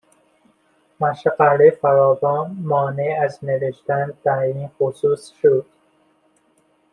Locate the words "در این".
4.23-4.67